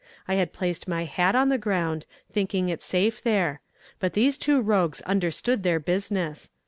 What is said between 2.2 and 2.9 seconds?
thinking it